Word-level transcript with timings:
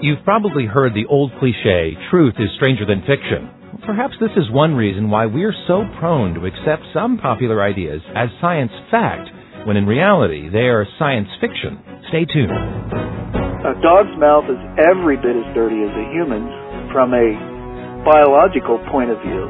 You've 0.00 0.24
probably 0.24 0.64
heard 0.64 0.96
the 0.96 1.04
old 1.12 1.28
cliche, 1.36 1.92
truth 2.08 2.32
is 2.40 2.48
stranger 2.56 2.88
than 2.88 3.04
fiction. 3.04 3.52
Perhaps 3.84 4.16
this 4.16 4.32
is 4.32 4.48
one 4.48 4.72
reason 4.72 5.12
why 5.12 5.26
we're 5.26 5.52
so 5.68 5.84
prone 6.00 6.32
to 6.40 6.48
accept 6.48 6.88
some 6.96 7.20
popular 7.20 7.60
ideas 7.60 8.00
as 8.16 8.32
science 8.40 8.72
fact, 8.90 9.28
when 9.68 9.76
in 9.76 9.84
reality 9.84 10.48
they 10.48 10.72
are 10.72 10.88
science 10.98 11.28
fiction. 11.36 11.76
Stay 12.08 12.24
tuned. 12.24 12.48
A 12.48 13.76
dog's 13.84 14.16
mouth 14.16 14.48
is 14.48 14.56
every 14.88 15.20
bit 15.20 15.36
as 15.36 15.44
dirty 15.52 15.84
as 15.84 15.92
a 15.92 16.06
human's 16.16 16.48
from 16.96 17.12
a 17.12 18.00
biological 18.00 18.80
point 18.88 19.12
of 19.12 19.20
view. 19.20 19.44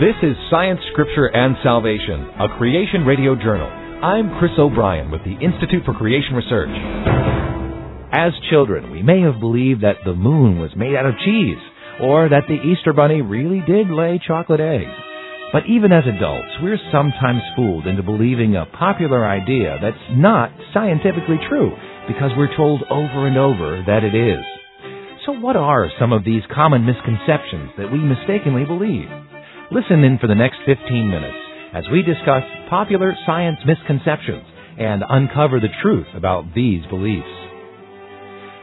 This 0.00 0.16
is 0.24 0.32
Science, 0.48 0.80
Scripture, 0.96 1.28
and 1.28 1.52
Salvation, 1.60 2.32
a 2.40 2.48
creation 2.56 3.04
radio 3.04 3.36
journal. 3.36 3.68
I'm 4.00 4.32
Chris 4.40 4.56
O'Brien 4.56 5.12
with 5.12 5.20
the 5.28 5.36
Institute 5.36 5.84
for 5.84 5.92
Creation 5.92 6.32
Research. 6.32 7.31
As 8.12 8.32
children, 8.50 8.90
we 8.92 9.02
may 9.02 9.22
have 9.22 9.40
believed 9.40 9.80
that 9.80 10.04
the 10.04 10.12
moon 10.12 10.60
was 10.60 10.76
made 10.76 10.94
out 10.94 11.06
of 11.06 11.16
cheese, 11.24 11.56
or 11.98 12.28
that 12.28 12.44
the 12.46 12.60
Easter 12.60 12.92
Bunny 12.92 13.22
really 13.22 13.64
did 13.66 13.88
lay 13.88 14.20
chocolate 14.20 14.60
eggs. 14.60 14.92
But 15.50 15.64
even 15.64 15.92
as 15.92 16.04
adults, 16.04 16.60
we're 16.60 16.76
sometimes 16.92 17.40
fooled 17.56 17.86
into 17.86 18.02
believing 18.02 18.54
a 18.54 18.68
popular 18.78 19.24
idea 19.24 19.78
that's 19.80 20.12
not 20.12 20.52
scientifically 20.74 21.40
true 21.48 21.72
because 22.06 22.36
we're 22.36 22.54
told 22.54 22.84
over 22.90 23.26
and 23.26 23.38
over 23.38 23.82
that 23.86 24.04
it 24.04 24.12
is. 24.14 24.44
So 25.24 25.32
what 25.32 25.56
are 25.56 25.88
some 25.98 26.12
of 26.12 26.22
these 26.22 26.42
common 26.54 26.84
misconceptions 26.84 27.72
that 27.78 27.90
we 27.90 27.98
mistakenly 27.98 28.66
believe? 28.66 29.08
Listen 29.72 30.04
in 30.04 30.18
for 30.18 30.26
the 30.26 30.36
next 30.36 30.60
15 30.66 30.84
minutes 31.08 31.40
as 31.72 31.84
we 31.90 32.02
discuss 32.02 32.44
popular 32.68 33.16
science 33.24 33.58
misconceptions 33.64 34.44
and 34.76 35.02
uncover 35.08 35.60
the 35.60 35.72
truth 35.80 36.12
about 36.14 36.52
these 36.54 36.84
beliefs. 36.92 37.41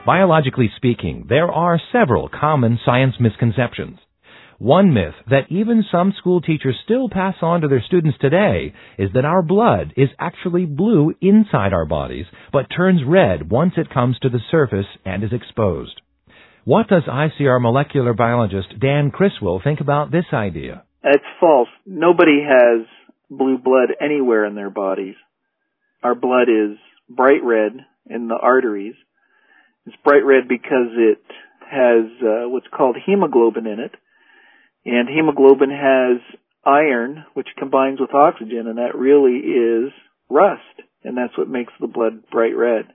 Biologically 0.10 0.72
speaking, 0.76 1.28
there 1.30 1.52
are 1.52 1.80
several 1.92 2.30
common 2.30 2.80
science 2.84 3.14
misconceptions. 3.20 4.00
One 4.58 4.92
myth 4.92 5.14
that 5.30 5.52
even 5.52 5.86
some 5.92 6.16
school 6.18 6.42
teachers 6.42 6.76
still 6.84 7.10
pass 7.10 7.36
on 7.44 7.62
to 7.62 7.68
their 7.68 7.84
students 7.86 8.18
today 8.20 8.74
is 8.98 9.12
that 9.14 9.26
our 9.26 9.44
blood 9.44 9.94
is 9.96 10.10
actually 10.18 10.66
blue 10.66 11.14
inside 11.22 11.74
our 11.74 11.86
bodies, 11.86 12.26
but 12.52 12.72
turns 12.76 13.02
red 13.06 13.52
once 13.52 13.74
it 13.78 13.94
comes 13.94 14.18
to 14.24 14.30
the 14.30 14.40
surface 14.50 14.88
and 15.06 15.24
is 15.24 15.32
exposed. 15.32 16.02
What 16.66 16.88
does 16.88 17.04
ICR 17.04 17.62
molecular 17.62 18.16
biologist 18.16 18.80
Dan 18.82 19.12
Criswell 19.12 19.62
think 19.64 19.80
about 19.80 20.12
this 20.12 20.26
idea? 20.34 20.86
It's 21.04 21.24
false. 21.40 21.70
Nobody 21.86 22.42
has 22.42 22.88
blue 23.30 23.60
blood 23.60 23.90
anywhere 24.02 24.48
in 24.48 24.56
their 24.56 24.72
bodies. 24.72 25.18
Our 26.02 26.16
blood 26.16 26.50
is 26.50 26.80
bright 27.08 27.44
red 27.44 27.74
in 28.10 28.28
the 28.28 28.40
arteries. 28.42 28.96
It's 29.90 30.04
bright 30.04 30.24
red 30.24 30.48
because 30.48 30.94
it 30.94 31.24
has 31.66 32.06
uh, 32.22 32.48
what's 32.48 32.68
called 32.68 32.96
hemoglobin 33.04 33.66
in 33.66 33.80
it. 33.80 33.96
And 34.86 35.10
hemoglobin 35.10 35.72
has 35.72 36.22
iron, 36.64 37.26
which 37.34 37.48
combines 37.58 38.00
with 38.00 38.14
oxygen, 38.14 38.68
and 38.68 38.78
that 38.78 38.96
really 38.96 39.38
is 39.38 39.92
rust. 40.30 40.62
And 41.04 41.18
that's 41.18 41.36
what 41.36 41.50
makes 41.50 41.74
the 41.82 41.88
blood 41.88 42.30
bright 42.30 42.56
red. 42.56 42.86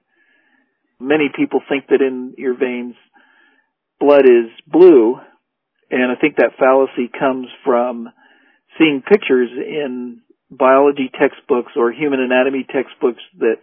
Many 1.00 1.31
people 1.34 1.61
think 1.69 1.89
that 1.89 2.00
in 2.00 2.34
your 2.39 2.56
veins, 2.56 2.95
blood 3.98 4.25
is 4.25 4.53
blue, 4.65 5.17
and 5.91 6.12
I 6.12 6.15
think 6.20 6.37
that 6.37 6.59
fallacy 6.61 7.11
comes 7.19 7.48
from 7.65 8.09
seeing 8.78 9.03
pictures 9.03 9.50
in 9.50 10.20
biology 10.48 11.11
textbooks 11.12 11.72
or 11.75 11.91
human 11.91 12.20
anatomy 12.20 12.65
textbooks 12.72 13.22
that 13.39 13.59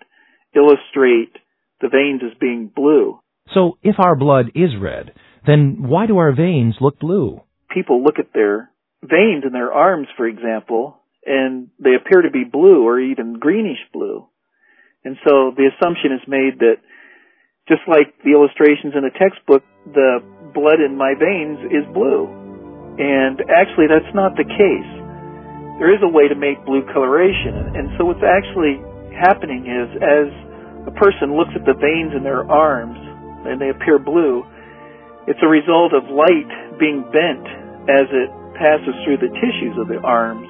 illustrate 0.53 1.37
the 1.79 1.87
veins 1.87 2.21
as 2.29 2.37
being 2.37 2.69
blue. 2.75 3.20
So 3.53 3.77
if 3.83 3.95
our 3.99 4.15
blood 4.15 4.51
is 4.55 4.71
red, 4.79 5.13
then 5.45 5.77
why 5.79 6.07
do 6.07 6.17
our 6.17 6.33
veins 6.33 6.75
look 6.79 6.99
blue? 6.99 7.41
People 7.73 8.03
look 8.03 8.19
at 8.19 8.33
their 8.33 8.71
veins 9.01 9.43
in 9.45 9.51
their 9.51 9.71
arms, 9.71 10.07
for 10.15 10.27
example, 10.27 10.97
and 11.25 11.69
they 11.79 11.95
appear 11.95 12.21
to 12.21 12.31
be 12.31 12.43
blue 12.43 12.85
or 12.85 12.99
even 12.99 13.39
greenish 13.39 13.81
blue. 13.93 14.27
And 15.03 15.17
so 15.25 15.51
the 15.55 15.69
assumption 15.73 16.13
is 16.13 16.21
made 16.27 16.59
that 16.59 16.77
just 17.67 17.81
like 17.87 18.13
the 18.23 18.37
illustrations 18.37 18.93
in 18.95 19.03
a 19.05 19.13
textbook, 19.17 19.63
the 19.85 20.21
blood 20.53 20.79
in 20.79 20.97
my 20.97 21.13
veins 21.17 21.59
is 21.73 21.85
blue. 21.93 22.29
And 23.01 23.41
actually 23.49 23.89
that's 23.89 24.13
not 24.13 24.37
the 24.37 24.45
case. 24.45 24.91
There 25.81 25.89
is 25.89 26.01
a 26.05 26.11
way 26.11 26.29
to 26.29 26.37
make 26.37 26.61
blue 26.65 26.85
coloration. 26.93 27.73
And 27.73 27.89
so 27.97 28.05
what's 28.05 28.21
actually 28.21 28.77
happening 29.17 29.65
is 29.65 29.89
as 29.97 30.29
a 30.85 30.93
person 30.93 31.33
looks 31.33 31.53
at 31.57 31.65
the 31.65 31.73
veins 31.73 32.13
in 32.13 32.21
their 32.21 32.45
arms 32.45 33.10
and 33.45 33.59
they 33.59 33.69
appear 33.69 33.99
blue, 33.99 34.43
it's 35.27 35.39
a 35.43 35.47
result 35.47 35.93
of 35.93 36.09
light 36.09 36.77
being 36.79 37.03
bent 37.13 37.45
as 37.89 38.07
it 38.09 38.29
passes 38.57 38.93
through 39.05 39.17
the 39.17 39.31
tissues 39.41 39.77
of 39.77 39.87
the 39.87 39.97
arms. 40.03 40.47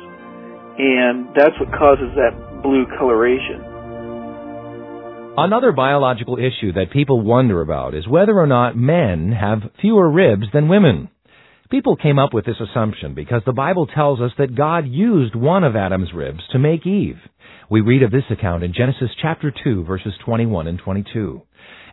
And 0.79 1.28
that's 1.35 1.57
what 1.59 1.72
causes 1.72 2.12
that 2.16 2.63
blue 2.63 2.85
coloration. 2.97 3.72
Another 5.38 5.72
biological 5.72 6.38
issue 6.38 6.74
that 6.74 6.91
people 6.91 7.22
wonder 7.22 7.62
about 7.62 7.96
is 7.96 8.07
whether 8.07 8.38
or 8.38 8.47
not 8.47 8.75
men 8.75 9.31
have 9.31 9.72
fewer 9.79 10.09
ribs 10.09 10.47
than 10.53 10.68
women. 10.68 11.09
People 11.69 11.96
came 11.96 12.19
up 12.19 12.34
with 12.34 12.46
this 12.46 12.59
assumption 12.59 13.13
because 13.13 13.41
the 13.46 13.53
Bible 13.53 13.88
tells 13.88 14.19
us 14.19 14.31
that 14.38 14.56
God 14.56 14.85
used 14.85 15.34
one 15.34 15.63
of 15.63 15.78
Adam's 15.78 16.12
ribs 16.13 16.41
to 16.52 16.59
make 16.59 16.85
Eve. 16.85 17.16
We 17.69 17.79
read 17.79 18.03
of 18.03 18.12
this 18.12 18.25
account 18.29 18.63
in 18.63 18.73
Genesis 18.73 19.09
chapter 19.22 19.53
2 19.63 19.85
verses 19.85 20.13
21 20.25 20.68
and 20.68 20.78
22. 20.78 21.41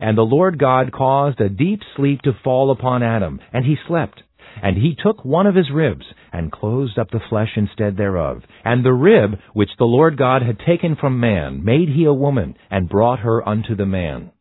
And 0.00 0.16
the 0.16 0.22
Lord 0.22 0.58
God 0.58 0.92
caused 0.92 1.40
a 1.40 1.48
deep 1.48 1.80
sleep 1.96 2.22
to 2.22 2.32
fall 2.44 2.70
upon 2.70 3.02
Adam, 3.02 3.40
and 3.52 3.64
he 3.64 3.76
slept. 3.86 4.22
And 4.62 4.76
he 4.76 4.96
took 5.00 5.24
one 5.24 5.46
of 5.46 5.54
his 5.54 5.70
ribs, 5.70 6.04
and 6.32 6.52
closed 6.52 6.98
up 6.98 7.10
the 7.10 7.20
flesh 7.28 7.50
instead 7.56 7.96
thereof. 7.96 8.42
And 8.64 8.84
the 8.84 8.92
rib 8.92 9.38
which 9.52 9.70
the 9.78 9.84
Lord 9.84 10.16
God 10.16 10.42
had 10.42 10.58
taken 10.58 10.96
from 10.96 11.20
man 11.20 11.64
made 11.64 11.88
he 11.88 12.04
a 12.04 12.12
woman, 12.12 12.56
and 12.70 12.88
brought 12.88 13.20
her 13.20 13.46
unto 13.48 13.76
the 13.76 13.86
man. 13.86 14.32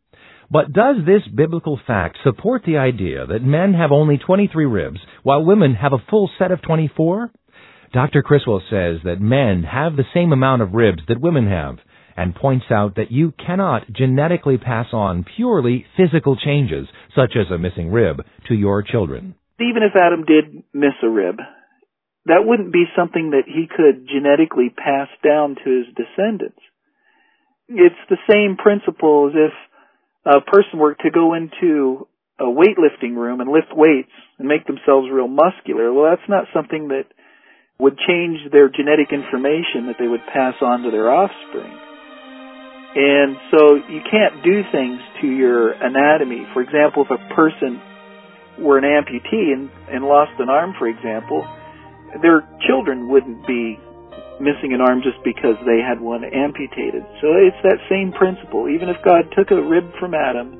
But 0.50 0.72
does 0.72 0.98
this 1.06 1.28
biblical 1.28 1.80
fact 1.86 2.18
support 2.24 2.64
the 2.66 2.78
idea 2.78 3.26
that 3.26 3.44
men 3.44 3.74
have 3.74 3.92
only 3.92 4.18
23 4.18 4.66
ribs, 4.66 5.00
while 5.24 5.44
women 5.44 5.76
have 5.76 5.94
a 5.94 6.04
full 6.10 6.30
set 6.40 6.52
of 6.52 6.62
24? 6.62 7.32
Dr. 7.94 8.22
Criswell 8.22 8.62
says 8.70 9.00
that 9.04 9.22
men 9.22 9.64
have 9.64 9.96
the 9.96 10.06
same 10.14 10.32
amount 10.32 10.62
of 10.62 10.74
ribs 10.74 11.02
that 11.08 11.22
women 11.22 11.48
have, 11.48 11.78
and 12.18 12.36
points 12.36 12.66
out 12.72 12.96
that 12.96 13.12
you 13.12 13.34
cannot 13.46 13.84
genetically 13.94 14.58
pass 14.58 14.88
on 14.92 15.26
purely 15.36 15.86
physical 15.96 16.36
changes, 16.36 16.88
such 17.16 17.34
as 17.40 17.52
a 17.52 17.58
missing 17.58 17.92
rib, 17.92 18.18
to 18.48 18.56
your 18.56 18.84
children 18.84 19.36
even 19.60 19.82
if 19.82 19.98
Adam 19.98 20.24
did 20.26 20.64
miss 20.74 20.94
a 21.02 21.10
rib, 21.10 21.38
that 22.26 22.46
wouldn't 22.46 22.74
be 22.74 22.86
something 22.96 23.32
that 23.32 23.48
he 23.48 23.66
could 23.66 24.08
genetically 24.08 24.70
pass 24.70 25.08
down 25.24 25.56
to 25.56 25.70
his 25.70 25.88
descendants. 25.96 26.60
It's 27.70 28.04
the 28.10 28.22
same 28.30 28.58
principle 28.58 29.32
as 29.32 29.36
if 29.36 29.54
a 30.26 30.42
person 30.42 30.80
were 30.80 30.94
to 30.94 31.10
go 31.10 31.34
into 31.34 32.08
a 32.40 32.46
weightlifting 32.46 33.16
room 33.16 33.42
and 33.42 33.50
lift 33.50 33.74
weights 33.74 34.14
and 34.38 34.48
make 34.48 34.68
themselves 34.68 35.08
real 35.12 35.28
muscular. 35.28 35.92
Well, 35.92 36.12
that's 36.12 36.30
not 36.30 36.46
something 36.54 36.90
that 36.90 37.06
would 37.80 37.98
change 37.98 38.40
their 38.52 38.70
genetic 38.70 39.12
information 39.12 39.88
that 39.88 39.98
they 39.98 40.08
would 40.08 40.26
pass 40.32 40.56
on 40.62 40.84
to 40.84 40.92
their 40.92 41.10
offspring. 41.10 41.87
And 42.96 43.38
so 43.52 43.76
you 43.76 44.02
can't 44.10 44.44
do 44.44 44.64
things 44.72 45.00
to 45.22 45.28
your 45.28 45.72
anatomy. 45.72 46.48
For 46.54 46.62
example, 46.62 47.06
if 47.06 47.12
a 47.12 47.22
person 47.36 47.82
were 48.60 48.78
an 48.78 48.86
amputee 48.86 49.54
and, 49.54 49.70
and 49.92 50.06
lost 50.06 50.32
an 50.40 50.50
arm, 50.50 50.74
for 50.80 50.88
example, 50.88 51.46
their 52.22 52.48
children 52.66 53.10
wouldn't 53.10 53.46
be 53.46 53.78
missing 54.40 54.74
an 54.74 54.82
arm 54.82 55.02
just 55.02 55.18
because 55.26 55.58
they 55.66 55.82
had 55.82 56.00
one 56.00 56.24
amputated. 56.24 57.04
So 57.22 57.34
it's 57.38 57.60
that 57.64 57.82
same 57.90 58.14
principle. 58.14 58.70
Even 58.70 58.90
if 58.90 58.98
God 59.04 59.30
took 59.36 59.52
a 59.52 59.62
rib 59.62 59.86
from 60.00 60.14
Adam 60.14 60.54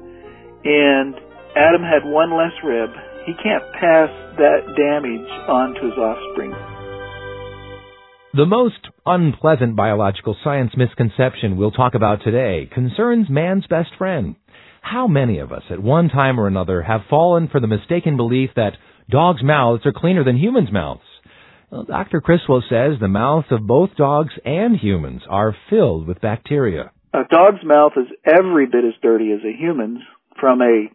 and 0.66 1.16
Adam 1.56 1.82
had 1.82 2.06
one 2.06 2.34
less 2.38 2.54
rib, 2.64 2.90
he 3.26 3.34
can't 3.42 3.64
pass 3.78 4.10
that 4.38 4.62
damage 4.78 5.30
on 5.50 5.74
to 5.74 5.82
his 5.90 5.98
offspring. 5.98 6.54
The 8.38 8.46
most 8.46 8.88
unpleasant 9.04 9.76
biological 9.76 10.38
science 10.44 10.74
misconception 10.78 11.58
we'll 11.58 11.72
talk 11.72 11.96
about 11.96 12.22
today 12.24 12.70
concerns 12.72 13.32
man's 13.32 13.66
best 13.66 13.90
friend. 13.98 14.36
How 14.80 15.08
many 15.08 15.40
of 15.40 15.52
us 15.52 15.64
at 15.72 15.82
one 15.82 16.08
time 16.08 16.40
or 16.40 16.46
another 16.46 16.84
have 16.84 17.02
fallen 17.10 17.48
for 17.48 17.60
the 17.60 17.66
mistaken 17.66 18.16
belief 18.16 18.52
that 18.56 18.78
dogs' 19.10 19.42
mouths 19.42 19.88
are 19.88 19.92
cleaner 19.92 20.24
than 20.24 20.38
humans' 20.38 20.72
mouths? 20.72 21.02
Well, 21.72 21.86
Dr. 21.86 22.22
Criswell 22.22 22.62
says 22.70 23.00
the 23.00 23.08
mouths 23.08 23.48
of 23.50 23.66
both 23.66 23.96
dogs 23.98 24.34
and 24.46 24.78
humans 24.78 25.24
are 25.28 25.56
filled 25.72 26.08
with 26.08 26.22
bacteria. 26.22 26.92
A 27.16 27.24
dog's 27.32 27.66
mouth 27.66 27.94
is 27.98 28.06
every 28.24 28.68
bit 28.68 28.86
as 28.86 28.94
dirty 29.02 29.32
as 29.32 29.42
a 29.44 29.58
human's 29.58 30.02
from 30.40 30.62
a 30.62 30.90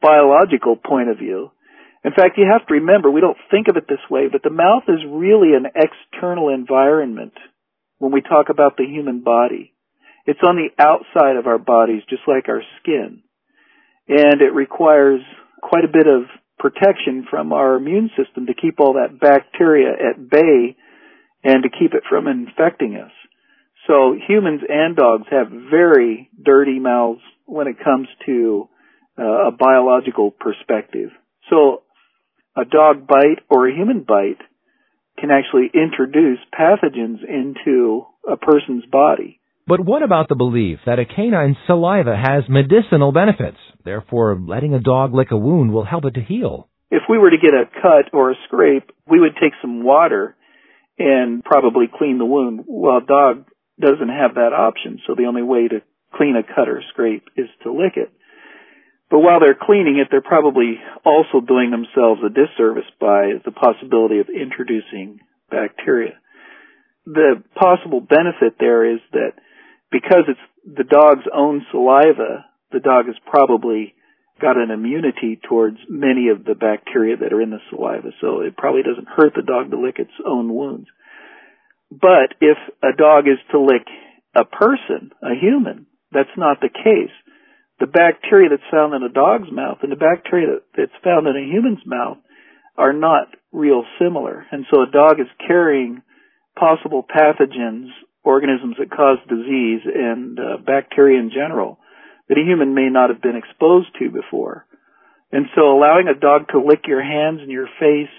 biological 0.00 0.76
point 0.76 1.08
of 1.08 1.18
view. 1.18 1.50
In 2.06 2.12
fact, 2.12 2.38
you 2.38 2.46
have 2.50 2.64
to 2.68 2.74
remember, 2.74 3.10
we 3.10 3.20
don't 3.20 3.36
think 3.50 3.66
of 3.66 3.76
it 3.76 3.88
this 3.88 3.98
way, 4.08 4.28
but 4.30 4.44
the 4.44 4.50
mouth 4.50 4.84
is 4.86 5.02
really 5.08 5.54
an 5.54 5.66
external 5.74 6.48
environment 6.54 7.34
when 7.98 8.12
we 8.12 8.20
talk 8.22 8.46
about 8.48 8.76
the 8.76 8.84
human 8.86 9.24
body. 9.24 9.72
It's 10.24 10.38
on 10.46 10.54
the 10.54 10.70
outside 10.82 11.36
of 11.36 11.48
our 11.48 11.58
bodies, 11.58 12.02
just 12.08 12.22
like 12.28 12.48
our 12.48 12.62
skin. 12.80 13.22
and 14.08 14.40
it 14.40 14.54
requires 14.54 15.20
quite 15.60 15.84
a 15.84 15.92
bit 15.92 16.06
of 16.06 16.22
protection 16.58 17.26
from 17.28 17.52
our 17.52 17.76
immune 17.76 18.10
system 18.16 18.46
to 18.46 18.54
keep 18.54 18.80
all 18.80 18.94
that 18.94 19.20
bacteria 19.20 19.90
at 19.90 20.30
bay 20.30 20.76
and 21.44 21.62
to 21.62 21.68
keep 21.68 21.92
it 21.94 22.02
from 22.08 22.26
infecting 22.28 22.96
us. 22.96 23.10
So 23.86 24.14
humans 24.26 24.62
and 24.68 24.96
dogs 24.96 25.26
have 25.30 25.48
very 25.50 26.30
dirty 26.42 26.78
mouths 26.78 27.20
when 27.44 27.68
it 27.68 27.76
comes 27.82 28.08
to 28.26 28.68
uh, 29.18 29.48
a 29.48 29.50
biological 29.52 30.30
perspective. 30.30 31.10
Dog 32.70 33.06
bite 33.06 33.40
or 33.48 33.68
a 33.68 33.74
human 33.74 34.02
bite 34.02 34.42
can 35.18 35.30
actually 35.30 35.70
introduce 35.72 36.38
pathogens 36.52 37.24
into 37.26 38.04
a 38.30 38.36
person's 38.36 38.84
body. 38.86 39.40
But 39.66 39.80
what 39.80 40.02
about 40.02 40.28
the 40.28 40.36
belief 40.36 40.78
that 40.86 41.00
a 41.00 41.04
canine's 41.04 41.56
saliva 41.66 42.14
has 42.16 42.44
medicinal 42.48 43.12
benefits? 43.12 43.56
Therefore, 43.84 44.38
letting 44.38 44.74
a 44.74 44.80
dog 44.80 45.12
lick 45.12 45.32
a 45.32 45.36
wound 45.36 45.72
will 45.72 45.84
help 45.84 46.04
it 46.04 46.14
to 46.14 46.20
heal. 46.20 46.68
If 46.90 47.02
we 47.08 47.18
were 47.18 47.30
to 47.30 47.36
get 47.36 47.52
a 47.52 47.66
cut 47.82 48.12
or 48.12 48.30
a 48.30 48.36
scrape, 48.46 48.90
we 49.08 49.18
would 49.18 49.34
take 49.40 49.54
some 49.60 49.82
water 49.82 50.36
and 50.98 51.42
probably 51.42 51.86
clean 51.92 52.18
the 52.18 52.24
wound. 52.24 52.64
Well, 52.66 52.98
a 52.98 53.06
dog 53.06 53.46
doesn't 53.80 54.08
have 54.08 54.34
that 54.34 54.52
option, 54.56 55.00
so 55.06 55.14
the 55.14 55.26
only 55.26 55.42
way 55.42 55.68
to 55.68 55.82
clean 56.14 56.36
a 56.36 56.42
cut 56.42 56.68
or 56.68 56.82
scrape 56.92 57.24
is 57.36 57.48
to 57.64 57.72
lick 57.72 57.96
it. 57.96 58.12
But 59.10 59.20
while 59.20 59.38
they're 59.38 59.58
cleaning 59.58 59.98
it, 59.98 60.08
they're 60.10 60.20
probably 60.20 60.80
also 61.04 61.40
doing 61.40 61.70
themselves 61.70 62.20
a 62.26 62.28
disservice 62.28 62.90
by 63.00 63.38
the 63.44 63.52
possibility 63.52 64.18
of 64.18 64.26
introducing 64.28 65.20
bacteria. 65.50 66.18
The 67.06 67.42
possible 67.54 68.00
benefit 68.00 68.58
there 68.58 68.84
is 68.84 69.00
that 69.12 69.38
because 69.92 70.24
it's 70.26 70.40
the 70.66 70.82
dog's 70.82 71.26
own 71.32 71.64
saliva, 71.70 72.46
the 72.72 72.80
dog 72.80 73.06
has 73.06 73.14
probably 73.30 73.94
got 74.40 74.56
an 74.56 74.72
immunity 74.72 75.38
towards 75.48 75.78
many 75.88 76.28
of 76.28 76.44
the 76.44 76.54
bacteria 76.54 77.16
that 77.16 77.32
are 77.32 77.40
in 77.40 77.50
the 77.50 77.62
saliva, 77.70 78.10
so 78.20 78.40
it 78.40 78.56
probably 78.56 78.82
doesn't 78.82 79.08
hurt 79.08 79.32
the 79.34 79.46
dog 79.46 79.70
to 79.70 79.80
lick 79.80 79.98
its 79.98 80.12
own 80.26 80.52
wounds. 80.52 80.88
But 81.90 82.34
if 82.40 82.58
a 82.82 82.96
dog 82.96 83.28
is 83.28 83.38
to 83.52 83.60
lick 83.60 83.86
a 84.34 84.44
person, 84.44 85.12
a 85.22 85.38
human, 85.40 85.86
that's 86.10 86.36
not 86.36 86.60
the 86.60 86.68
case 86.68 87.14
the 87.78 87.86
bacteria 87.86 88.48
that's 88.48 88.70
found 88.70 88.94
in 88.94 89.02
a 89.02 89.12
dog's 89.12 89.52
mouth 89.52 89.78
and 89.82 89.92
the 89.92 90.00
bacteria 90.00 90.64
that's 90.76 90.96
found 91.04 91.26
in 91.26 91.36
a 91.36 91.44
human's 91.44 91.84
mouth 91.84 92.16
are 92.76 92.92
not 92.92 93.28
real 93.52 93.84
similar. 93.98 94.46
And 94.50 94.64
so 94.72 94.82
a 94.82 94.90
dog 94.90 95.20
is 95.20 95.28
carrying 95.46 96.02
possible 96.58 97.04
pathogens, 97.04 97.88
organisms 98.24 98.76
that 98.78 98.90
cause 98.90 99.18
disease, 99.28 99.84
and 99.84 100.38
uh, 100.38 100.56
bacteria 100.64 101.20
in 101.20 101.30
general 101.30 101.78
that 102.28 102.38
a 102.38 102.44
human 102.44 102.74
may 102.74 102.88
not 102.88 103.10
have 103.10 103.22
been 103.22 103.36
exposed 103.36 103.88
to 103.98 104.10
before. 104.10 104.66
And 105.30 105.46
so 105.54 105.68
allowing 105.68 106.08
a 106.08 106.18
dog 106.18 106.48
to 106.48 106.64
lick 106.64 106.86
your 106.86 107.02
hands 107.02 107.40
and 107.40 107.50
your 107.50 107.68
face 107.78 108.12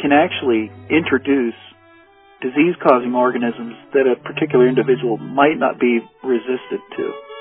can 0.00 0.12
actually 0.12 0.72
introduce 0.88 1.54
disease 2.40 2.74
causing 2.82 3.14
organisms 3.14 3.74
that 3.92 4.08
a 4.08 4.16
particular 4.16 4.68
individual 4.68 5.18
might 5.18 5.56
not 5.56 5.78
be 5.78 6.00
resistant 6.22 6.82
to 6.96 7.33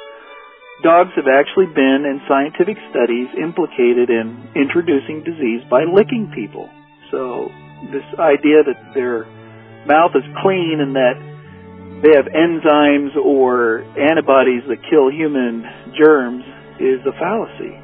dogs 0.83 1.11
have 1.15 1.31
actually 1.31 1.71
been 1.71 2.03
in 2.03 2.19
scientific 2.27 2.75
studies 2.91 3.31
implicated 3.39 4.11
in 4.11 4.51
introducing 4.53 5.23
disease 5.23 5.63
by 5.71 5.87
licking 5.87 6.29
people. 6.35 6.69
So 7.09 7.47
this 7.89 8.03
idea 8.19 8.67
that 8.67 8.91
their 8.93 9.23
mouth 9.87 10.11
is 10.13 10.27
clean 10.43 10.83
and 10.83 10.95
that 10.95 11.15
they 12.03 12.11
have 12.19 12.27
enzymes 12.27 13.15
or 13.15 13.83
antibodies 13.95 14.63
that 14.67 14.83
kill 14.91 15.09
human 15.09 15.63
germs 15.97 16.43
is 16.79 16.99
a 17.07 17.15
fallacy. 17.17 17.79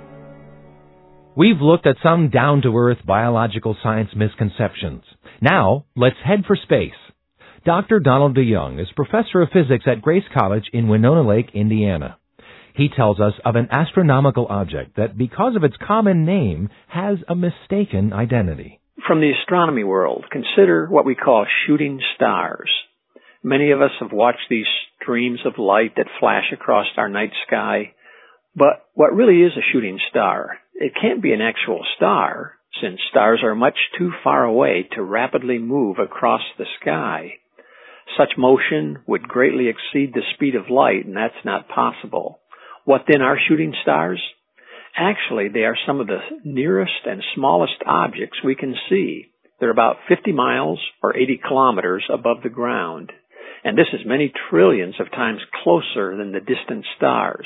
We've 1.36 1.62
looked 1.62 1.88
at 1.88 1.96
some 2.04 2.30
down 2.30 2.62
to 2.64 2.76
earth 2.76 3.00
biological 3.06 3.78
science 3.82 4.10
misconceptions. 4.14 5.04
Now, 5.42 5.86
let's 5.96 6.18
head 6.26 6.44
for 6.46 6.58
space. 6.58 7.00
Dr. 7.66 8.00
Donald 8.00 8.36
DeYoung 8.36 8.82
is 8.82 8.88
professor 8.94 9.42
of 9.42 9.50
physics 9.54 9.86
at 9.88 10.02
Grace 10.02 10.24
College 10.38 10.66
in 10.74 10.90
Winona 10.90 11.26
Lake, 11.26 11.52
Indiana. 11.54 12.19
He 12.80 12.88
tells 12.88 13.20
us 13.20 13.34
of 13.44 13.58
an 13.58 13.68
astronomical 13.72 14.48
object 14.50 14.96
that, 14.96 15.18
because 15.18 15.58
of 15.58 15.66
its 15.66 15.76
common 15.86 16.24
name, 16.24 16.70
has 16.88 17.18
a 17.28 17.36
mistaken 17.36 18.14
identity. 18.14 18.80
From 19.06 19.20
the 19.20 19.34
astronomy 19.38 19.84
world, 19.84 20.24
consider 20.32 20.88
what 20.88 21.06
we 21.06 21.14
call 21.14 21.46
shooting 21.68 22.00
stars. 22.16 22.72
Many 23.44 23.72
of 23.72 23.82
us 23.82 23.92
have 24.00 24.14
watched 24.14 24.48
these 24.50 24.66
streams 25.02 25.42
of 25.46 25.58
light 25.58 25.98
that 25.98 26.08
flash 26.22 26.54
across 26.54 26.86
our 26.96 27.10
night 27.10 27.32
sky, 27.48 27.92
but 28.56 28.86
what 28.94 29.14
really 29.14 29.42
is 29.42 29.52
a 29.58 29.72
shooting 29.74 30.00
star? 30.10 30.60
It 30.74 30.94
can't 31.02 31.22
be 31.22 31.34
an 31.34 31.42
actual 31.42 31.82
star, 31.98 32.54
since 32.82 33.02
stars 33.10 33.42
are 33.44 33.56
much 33.56 33.78
too 33.98 34.14
far 34.24 34.46
away 34.46 34.88
to 34.94 35.04
rapidly 35.04 35.58
move 35.58 35.98
across 36.00 36.44
the 36.58 36.66
sky. 36.80 37.34
Such 38.18 38.38
motion 38.38 39.00
would 39.06 39.24
greatly 39.24 39.68
exceed 39.68 40.14
the 40.14 40.24
speed 40.34 40.56
of 40.56 40.70
light, 40.70 41.06
and 41.06 41.18
that's 41.18 41.44
not 41.44 41.68
possible. 41.68 42.39
What 42.90 43.04
then 43.08 43.22
are 43.22 43.38
shooting 43.48 43.76
stars? 43.84 44.20
Actually, 44.98 45.50
they 45.50 45.60
are 45.60 45.78
some 45.86 46.00
of 46.00 46.08
the 46.08 46.22
nearest 46.44 47.06
and 47.06 47.22
smallest 47.36 47.84
objects 47.86 48.40
we 48.44 48.56
can 48.56 48.74
see. 48.90 49.28
They're 49.60 49.70
about 49.70 49.98
50 50.08 50.32
miles 50.32 50.80
or 51.04 51.16
80 51.16 51.40
kilometers 51.48 52.04
above 52.12 52.38
the 52.42 52.50
ground. 52.50 53.12
And 53.64 53.78
this 53.78 53.94
is 53.94 54.08
many 54.08 54.34
trillions 54.50 54.96
of 55.00 55.12
times 55.12 55.40
closer 55.64 56.18
than 56.18 56.32
the 56.32 56.40
distant 56.40 56.84
stars. 56.98 57.46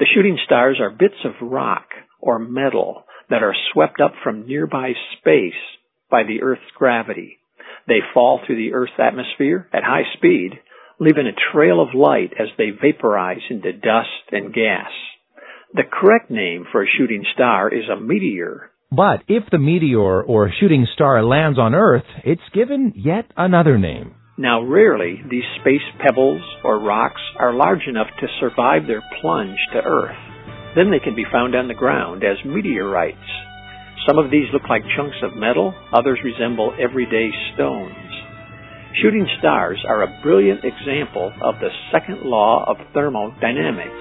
The 0.00 0.06
shooting 0.12 0.36
stars 0.44 0.78
are 0.80 0.90
bits 0.90 1.22
of 1.24 1.34
rock 1.40 1.90
or 2.20 2.40
metal 2.40 3.04
that 3.30 3.44
are 3.44 3.54
swept 3.72 4.00
up 4.00 4.14
from 4.24 4.48
nearby 4.48 4.94
space 5.20 5.52
by 6.10 6.24
the 6.24 6.42
Earth's 6.42 6.72
gravity. 6.74 7.38
They 7.86 8.00
fall 8.12 8.40
through 8.44 8.56
the 8.56 8.74
Earth's 8.74 8.98
atmosphere 8.98 9.68
at 9.72 9.84
high 9.84 10.12
speed 10.16 10.58
leaving 11.00 11.26
a 11.26 11.52
trail 11.52 11.80
of 11.80 11.94
light 11.94 12.32
as 12.38 12.48
they 12.56 12.70
vaporize 12.70 13.42
into 13.50 13.72
dust 13.72 14.32
and 14.32 14.52
gas. 14.52 14.90
The 15.74 15.84
correct 15.84 16.30
name 16.30 16.64
for 16.70 16.82
a 16.82 16.88
shooting 16.98 17.24
star 17.34 17.72
is 17.72 17.88
a 17.88 18.00
meteor. 18.00 18.70
But 18.90 19.22
if 19.28 19.44
the 19.50 19.58
meteor 19.58 20.22
or 20.22 20.50
shooting 20.58 20.86
star 20.94 21.22
lands 21.22 21.58
on 21.58 21.74
Earth, 21.74 22.06
it's 22.24 22.40
given 22.54 22.94
yet 22.96 23.26
another 23.36 23.76
name. 23.76 24.14
Now, 24.38 24.62
rarely 24.62 25.20
these 25.28 25.44
space 25.60 25.84
pebbles 26.00 26.40
or 26.64 26.78
rocks 26.78 27.20
are 27.38 27.52
large 27.52 27.86
enough 27.86 28.06
to 28.20 28.26
survive 28.40 28.86
their 28.86 29.02
plunge 29.20 29.58
to 29.72 29.82
Earth. 29.84 30.16
Then 30.74 30.90
they 30.90 31.00
can 31.00 31.14
be 31.14 31.26
found 31.30 31.54
on 31.54 31.68
the 31.68 31.74
ground 31.74 32.22
as 32.24 32.38
meteorites. 32.46 33.18
Some 34.06 34.16
of 34.16 34.30
these 34.30 34.46
look 34.52 34.68
like 34.70 34.82
chunks 34.96 35.16
of 35.22 35.36
metal, 35.36 35.74
others 35.92 36.20
resemble 36.24 36.72
everyday 36.80 37.30
stones. 37.54 38.07
Shooting 38.96 39.28
stars 39.38 39.78
are 39.86 40.02
a 40.02 40.20
brilliant 40.22 40.60
example 40.64 41.30
of 41.42 41.56
the 41.60 41.68
second 41.92 42.22
law 42.22 42.64
of 42.66 42.78
thermodynamics. 42.94 43.92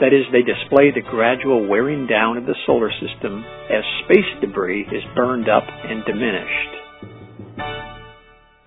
That 0.00 0.12
is, 0.12 0.24
they 0.30 0.42
display 0.42 0.92
the 0.92 1.00
gradual 1.00 1.66
wearing 1.66 2.06
down 2.06 2.36
of 2.36 2.44
the 2.44 2.54
solar 2.66 2.90
system 2.92 3.44
as 3.70 3.82
space 4.04 4.40
debris 4.40 4.82
is 4.92 5.02
burned 5.16 5.48
up 5.48 5.64
and 5.66 6.04
diminished. 6.04 6.70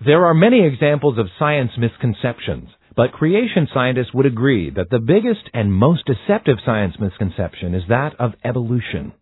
There 0.04 0.26
are 0.26 0.34
many 0.34 0.66
examples 0.66 1.18
of 1.18 1.28
science 1.38 1.70
misconceptions, 1.78 2.68
but 2.96 3.12
creation 3.12 3.68
scientists 3.72 4.12
would 4.12 4.26
agree 4.26 4.70
that 4.70 4.90
the 4.90 4.98
biggest 4.98 5.48
and 5.54 5.72
most 5.72 6.02
deceptive 6.04 6.58
science 6.66 6.96
misconception 7.00 7.74
is 7.74 7.84
that 7.88 8.14
of 8.18 8.32
evolution. 8.44 9.12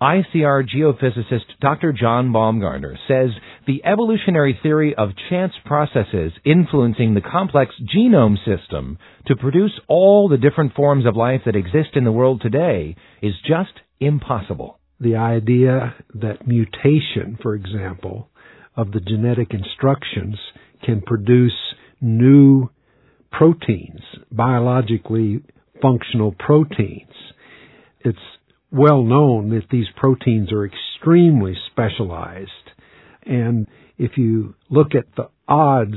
ICR 0.00 0.64
geophysicist 0.64 1.58
Dr. 1.60 1.92
John 1.92 2.28
Baumgardner 2.28 2.94
says 3.08 3.30
the 3.66 3.84
evolutionary 3.84 4.56
theory 4.62 4.94
of 4.94 5.10
chance 5.28 5.52
processes 5.64 6.32
influencing 6.44 7.14
the 7.14 7.20
complex 7.20 7.74
genome 7.82 8.36
system 8.44 8.98
to 9.26 9.34
produce 9.34 9.72
all 9.88 10.28
the 10.28 10.36
different 10.36 10.74
forms 10.74 11.04
of 11.04 11.16
life 11.16 11.40
that 11.46 11.56
exist 11.56 11.90
in 11.94 12.04
the 12.04 12.12
world 12.12 12.40
today 12.40 12.94
is 13.20 13.34
just 13.44 13.72
impossible. 13.98 14.78
The 15.00 15.16
idea 15.16 15.96
that 16.14 16.46
mutation, 16.46 17.36
for 17.42 17.56
example, 17.56 18.28
of 18.76 18.92
the 18.92 19.00
genetic 19.00 19.52
instructions 19.52 20.36
can 20.84 21.00
produce 21.00 21.52
new 22.00 22.70
proteins, 23.32 24.00
biologically 24.30 25.42
functional 25.82 26.36
proteins. 26.38 27.12
It's 28.00 28.18
well 28.70 29.02
known 29.02 29.50
that 29.50 29.68
these 29.70 29.86
proteins 29.96 30.52
are 30.52 30.66
extremely 30.66 31.54
specialized. 31.70 32.50
And 33.24 33.66
if 33.96 34.12
you 34.16 34.54
look 34.70 34.94
at 34.94 35.06
the 35.16 35.28
odds 35.46 35.96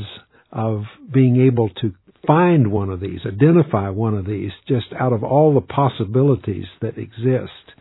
of 0.52 0.84
being 1.14 1.48
able 1.48 1.70
to 1.82 1.94
find 2.26 2.72
one 2.72 2.90
of 2.90 3.00
these, 3.00 3.20
identify 3.26 3.90
one 3.90 4.16
of 4.16 4.26
these, 4.26 4.52
just 4.68 4.88
out 5.00 5.14
of 5.14 5.24
all 5.24 5.54
the 5.54 5.62
possibilities 5.62 6.66
that 6.82 6.98
exist, 6.98 7.76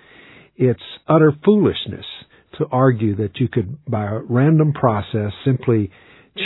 it's 0.57 0.83
utter 1.09 1.33
foolishness 1.45 2.07
to 2.59 2.67
argue 2.71 3.17
that 3.17 3.39
you 3.39 3.49
could, 3.49 3.79
by 3.87 4.05
a 4.05 4.19
random 4.19 4.73
process, 4.73 5.33
simply 5.45 5.91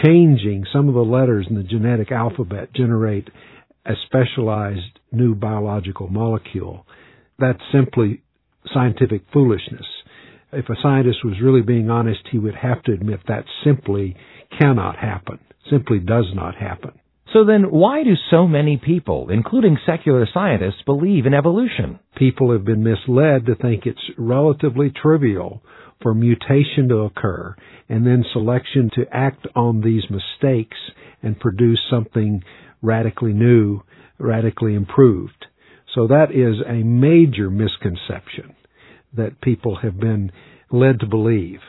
changing 0.04 0.64
some 0.72 0.88
of 0.88 0.94
the 0.94 1.00
letters 1.00 1.46
in 1.48 1.56
the 1.56 1.62
genetic 1.62 2.10
alphabet, 2.12 2.72
generate 2.74 3.28
a 3.86 3.92
specialized 4.06 4.98
new 5.12 5.34
biological 5.34 6.08
molecule. 6.08 6.86
That's 7.38 7.60
simply 7.72 8.22
scientific 8.72 9.22
foolishness. 9.32 9.86
If 10.52 10.68
a 10.68 10.76
scientist 10.82 11.24
was 11.24 11.40
really 11.42 11.62
being 11.62 11.90
honest, 11.90 12.20
he 12.30 12.38
would 12.38 12.54
have 12.54 12.82
to 12.84 12.92
admit 12.92 13.20
that 13.26 13.44
simply 13.64 14.16
cannot 14.58 14.96
happen, 14.96 15.38
simply 15.70 15.98
does 15.98 16.26
not 16.34 16.54
happen. 16.54 16.92
So 17.32 17.44
then, 17.44 17.64
why 17.72 18.04
do 18.04 18.14
so 18.30 18.46
many 18.46 18.76
people, 18.76 19.28
including 19.30 19.76
secular 19.84 20.28
scientists, 20.32 20.82
believe 20.86 21.26
in 21.26 21.34
evolution? 21.34 21.98
People 22.16 22.52
have 22.52 22.64
been 22.64 22.84
misled 22.84 23.46
to 23.46 23.56
think 23.56 23.86
it's 23.86 23.98
relatively 24.16 24.90
trivial 24.90 25.60
for 26.00 26.14
mutation 26.14 26.88
to 26.90 26.98
occur 26.98 27.56
and 27.88 28.06
then 28.06 28.24
selection 28.32 28.90
to 28.94 29.04
act 29.10 29.48
on 29.56 29.80
these 29.80 30.04
mistakes 30.10 30.76
and 31.22 31.40
produce 31.40 31.80
something 31.90 32.44
radically 32.82 33.32
new, 33.32 33.80
radically 34.18 34.74
improved. 34.74 35.46
So 35.94 36.08
that 36.08 36.32
is 36.32 36.56
a 36.66 36.84
major 36.84 37.50
misconception 37.50 38.56
that 39.16 39.40
people 39.40 39.76
have 39.76 39.98
been 39.98 40.32
led 40.70 41.00
to 41.00 41.06
believe. 41.06 41.60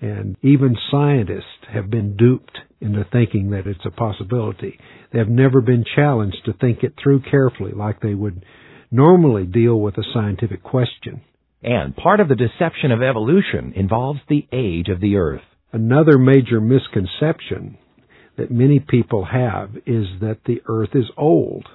And 0.00 0.36
even 0.42 0.76
scientists 0.90 1.66
have 1.72 1.90
been 1.90 2.16
duped 2.16 2.58
into 2.80 3.04
thinking 3.10 3.50
that 3.50 3.66
it's 3.66 3.84
a 3.84 3.90
possibility. 3.90 4.78
They 5.12 5.18
have 5.18 5.28
never 5.28 5.60
been 5.60 5.84
challenged 5.94 6.38
to 6.44 6.52
think 6.52 6.82
it 6.82 6.94
through 7.02 7.22
carefully 7.30 7.72
like 7.72 8.00
they 8.00 8.14
would 8.14 8.44
normally 8.90 9.44
deal 9.44 9.80
with 9.80 9.96
a 9.98 10.04
scientific 10.12 10.62
question. 10.62 11.22
And 11.62 11.96
part 11.96 12.20
of 12.20 12.28
the 12.28 12.34
deception 12.34 12.92
of 12.92 13.02
evolution 13.02 13.72
involves 13.74 14.20
the 14.28 14.46
age 14.52 14.88
of 14.88 15.00
the 15.00 15.16
earth. 15.16 15.40
Another 15.72 16.18
major 16.18 16.60
misconception 16.60 17.78
that 18.36 18.50
many 18.50 18.80
people 18.80 19.24
have 19.24 19.70
is 19.86 20.06
that 20.20 20.38
the 20.44 20.60
earth 20.66 20.90
is 20.94 21.06
old, 21.16 21.66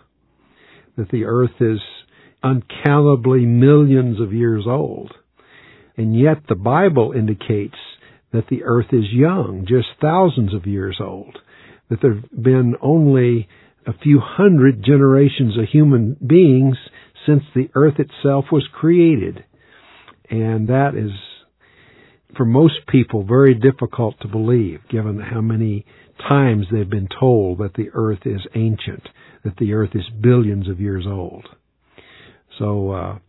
that 1.00 1.10
the 1.12 1.24
earth 1.24 1.62
is 1.62 1.80
uncountably 2.44 3.46
millions 3.46 4.20
of 4.20 4.34
years 4.34 4.66
old. 4.68 5.14
And 5.96 6.18
yet 6.18 6.44
the 6.48 6.56
Bible 6.56 7.14
indicates 7.14 7.78
that 8.34 8.48
the 8.50 8.64
earth 8.64 8.88
is 8.92 9.06
young, 9.12 9.66
just 9.68 9.88
thousands 10.02 10.54
of 10.54 10.68
years 10.68 10.98
old, 11.02 11.38
that 11.90 12.02
there 12.02 12.16
have 12.16 12.44
been 12.44 12.76
only 12.82 13.48
a 13.88 13.94
few 13.94 14.20
hundred 14.22 14.84
generations 14.84 15.58
of 15.58 15.70
human 15.72 16.18
beings 16.26 16.76
since 17.26 17.44
the 17.56 17.70
earth 17.76 17.96
itself 17.98 18.46
was 18.52 18.68
created. 18.74 19.44
And 20.30 20.68
that 20.68 20.96
is, 20.96 21.12
for 22.36 22.46
most 22.46 22.88
people, 22.90 23.24
very 23.24 23.56
difficult 23.56 24.16
to 24.22 24.28
believe, 24.28 24.82
given 24.90 25.20
how 25.20 25.42
many 25.42 25.86
times 26.28 26.66
they've 26.72 26.90
been 26.90 27.08
told 27.20 27.60
that 27.60 27.74
the 27.76 27.90
earth 27.94 28.26
is 28.26 28.42
ancient, 28.54 29.08
that 29.44 29.58
the 29.58 29.74
earth 29.74 29.92
is 29.94 30.04
billions 30.22 30.68
of 30.70 30.80
years 30.80 31.06
old. 31.08 31.46
So, 32.58 32.92
uh, 32.92 33.20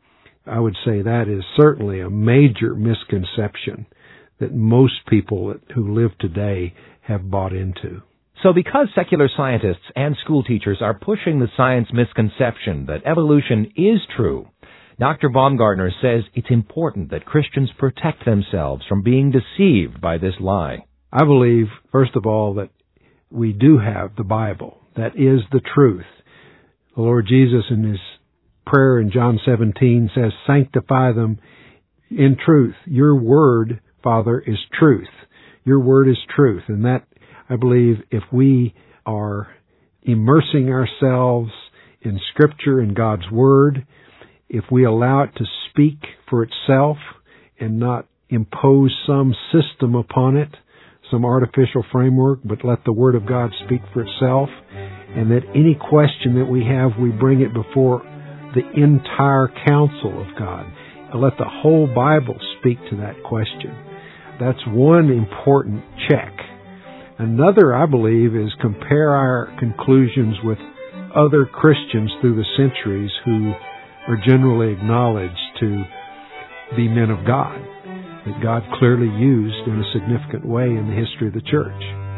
I 0.47 0.59
would 0.59 0.77
say 0.85 1.03
that 1.03 1.29
is 1.29 1.45
certainly 1.57 2.01
a 2.01 2.11
major 2.11 2.75
misconception 2.75 3.87
that 4.41 4.55
most 4.55 5.07
people 5.09 5.55
who 5.75 5.95
live 5.95 6.17
today 6.19 6.75
have 7.03 7.31
bought 7.31 7.53
into. 7.53 8.03
So 8.43 8.55
because 8.55 8.89
secular 8.95 9.29
scientists 9.37 9.85
and 9.95 10.17
school 10.25 10.43
teachers 10.43 10.79
are 10.81 10.99
pushing 10.99 11.39
the 11.39 11.49
science 11.57 11.89
misconception 11.93 12.87
that 12.87 13.05
evolution 13.05 13.71
is 13.77 14.01
true, 14.17 14.49
Dr. 14.99 15.29
Baumgardner 15.29 15.91
says 16.01 16.25
it's 16.35 16.51
important 16.51 17.11
that 17.11 17.27
Christians 17.27 17.71
protect 17.79 18.25
themselves 18.25 18.85
from 18.89 19.03
being 19.03 19.31
deceived 19.31 20.01
by 20.01 20.17
this 20.17 20.35
lie. 20.41 20.85
I 21.13 21.25
believe, 21.25 21.67
first 21.93 22.17
of 22.17 22.25
all, 22.27 22.55
that 22.55 22.71
we 23.31 23.53
do 23.53 23.79
have 23.79 24.17
the 24.17 24.25
Bible. 24.25 24.80
That 25.01 25.17
is 25.17 25.41
the 25.51 25.61
truth. 25.75 26.05
The 26.95 27.03
Lord 27.03 27.27
Jesus 27.29 27.65
in 27.71 27.85
his 27.85 28.01
prayer 28.67 29.01
in 29.01 29.11
John 29.11 29.41
17 29.45 30.11
says, 30.15 30.33
sanctify 30.47 31.13
them 31.13 31.39
in 32.11 32.37
truth. 32.45 32.75
Your 32.87 33.15
word 33.15 33.81
Father, 34.03 34.43
is 34.47 34.59
truth. 34.79 35.09
Your 35.65 35.81
word 35.81 36.09
is 36.09 36.19
truth. 36.35 36.63
And 36.69 36.85
that, 36.85 37.07
I 37.49 37.57
believe, 37.57 37.97
if 38.11 38.23
we 38.33 38.75
are 39.07 39.49
immersing 40.03 40.71
ourselves 40.71 41.51
in 42.03 42.19
Scripture 42.33 42.81
and 42.81 42.95
God's 42.95 43.31
Word, 43.31 43.87
if 44.49 44.65
we 44.71 44.85
allow 44.85 45.25
it 45.25 45.31
to 45.37 45.45
speak 45.71 45.99
for 46.29 46.43
itself 46.43 46.97
and 47.59 47.79
not 47.79 48.07
impose 48.29 48.97
some 49.07 49.35
system 49.53 49.95
upon 49.95 50.37
it, 50.37 50.49
some 51.11 51.25
artificial 51.25 51.85
framework, 51.93 52.41
but 52.45 52.65
let 52.65 52.85
the 52.85 52.93
Word 52.93 53.15
of 53.15 53.27
God 53.27 53.51
speak 53.67 53.81
for 53.93 54.03
itself, 54.03 54.49
and 55.17 55.31
that 55.31 55.43
any 55.55 55.75
question 55.75 56.39
that 56.39 56.47
we 56.47 56.65
have, 56.65 56.93
we 57.01 57.11
bring 57.11 57.41
it 57.41 57.53
before 57.53 58.03
the 58.55 58.67
entire 58.75 59.49
counsel 59.67 60.21
of 60.21 60.39
God. 60.39 60.67
And 61.13 61.21
let 61.21 61.39
the 61.39 61.49
whole 61.49 61.87
Bible 61.93 62.39
speak 62.59 62.79
to 62.91 62.97
that 62.99 63.23
question. 63.25 63.75
That's 64.39 64.61
one 64.69 65.11
important 65.11 65.83
check. 66.09 66.33
Another, 67.19 67.75
I 67.75 67.87
believe, 67.87 68.35
is 68.35 68.51
compare 68.61 69.11
our 69.11 69.55
conclusions 69.59 70.37
with 70.43 70.59
other 71.15 71.45
Christians 71.45 72.11
through 72.21 72.37
the 72.37 72.49
centuries 72.57 73.11
who 73.25 73.53
are 74.09 74.17
generally 74.25 74.73
acknowledged 74.73 75.37
to 75.61 75.85
be 76.77 76.89
men 76.89 77.11
of 77.11 77.27
God, 77.27 77.59
that 78.27 78.41
God 78.43 78.63
clearly 78.79 79.11
used 79.19 79.67
in 79.67 79.81
a 79.81 79.93
significant 79.93 80.47
way 80.47 80.65
in 80.65 80.89
the 80.89 80.97
history 80.97 81.29
of 81.29 81.35
the 81.35 81.43
church. 81.43 82.10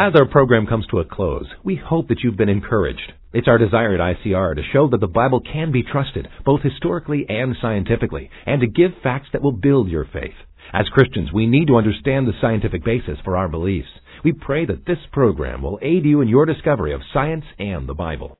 As 0.00 0.14
our 0.14 0.26
program 0.26 0.68
comes 0.68 0.86
to 0.92 1.00
a 1.00 1.04
close, 1.04 1.48
we 1.64 1.74
hope 1.74 2.06
that 2.06 2.20
you've 2.22 2.36
been 2.36 2.48
encouraged. 2.48 3.12
It's 3.32 3.48
our 3.48 3.58
desire 3.58 3.96
at 3.96 4.16
ICR 4.18 4.54
to 4.54 4.62
show 4.72 4.86
that 4.90 5.00
the 5.00 5.08
Bible 5.08 5.40
can 5.40 5.72
be 5.72 5.82
trusted, 5.82 6.28
both 6.44 6.60
historically 6.62 7.26
and 7.28 7.56
scientifically, 7.60 8.30
and 8.46 8.60
to 8.60 8.68
give 8.68 8.92
facts 9.02 9.26
that 9.32 9.42
will 9.42 9.50
build 9.50 9.88
your 9.88 10.04
faith. 10.04 10.38
As 10.72 10.86
Christians, 10.90 11.32
we 11.34 11.48
need 11.48 11.66
to 11.66 11.78
understand 11.78 12.28
the 12.28 12.38
scientific 12.40 12.84
basis 12.84 13.18
for 13.24 13.36
our 13.36 13.48
beliefs. 13.48 13.88
We 14.22 14.30
pray 14.30 14.66
that 14.66 14.86
this 14.86 15.02
program 15.10 15.62
will 15.62 15.80
aid 15.82 16.04
you 16.04 16.20
in 16.20 16.28
your 16.28 16.46
discovery 16.46 16.94
of 16.94 17.00
science 17.12 17.46
and 17.58 17.88
the 17.88 17.94
Bible. 17.94 18.38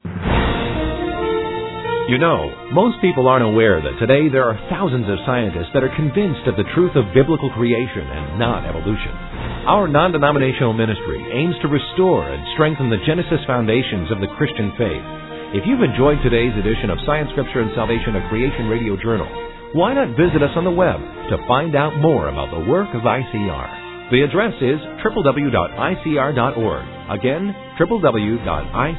You 2.09 2.19
know, 2.19 2.71
most 2.71 3.03
people 3.03 3.27
aren't 3.27 3.45
aware 3.45 3.83
that 3.83 3.99
today 3.99 4.29
there 4.31 4.45
are 4.45 4.71
thousands 4.71 5.11
of 5.11 5.19
scientists 5.27 5.75
that 5.75 5.83
are 5.83 5.97
convinced 5.97 6.47
of 6.47 6.55
the 6.55 6.71
truth 6.77 6.95
of 6.95 7.13
biblical 7.13 7.51
creation 7.51 8.07
and 8.07 8.39
not 8.39 8.65
evolution. 8.65 9.38
Our 9.69 9.85
non 9.87 10.13
denominational 10.13 10.73
ministry 10.73 11.21
aims 11.29 11.53
to 11.61 11.69
restore 11.69 12.25
and 12.25 12.41
strengthen 12.57 12.89
the 12.89 13.05
Genesis 13.05 13.45
foundations 13.47 14.11
of 14.11 14.17
the 14.17 14.33
Christian 14.41 14.73
faith. 14.81 15.05
If 15.53 15.69
you've 15.69 15.85
enjoyed 15.85 16.25
today's 16.25 16.57
edition 16.57 16.89
of 16.89 16.97
Science, 17.05 17.29
Scripture, 17.37 17.61
and 17.61 17.69
Salvation, 17.77 18.17
a 18.17 18.25
Creation 18.33 18.73
Radio 18.73 18.97
Journal, 18.97 19.29
why 19.77 19.93
not 19.93 20.17
visit 20.17 20.41
us 20.41 20.57
on 20.57 20.65
the 20.65 20.73
web 20.73 20.97
to 21.29 21.45
find 21.45 21.77
out 21.77 22.01
more 22.01 22.33
about 22.33 22.49
the 22.49 22.65
work 22.65 22.89
of 22.97 23.05
ICR? 23.05 24.09
The 24.09 24.25
address 24.25 24.57
is 24.57 24.81
www.icr.org. 25.05 26.87
Again, 27.13 27.55
www.icr.org. 27.77 28.99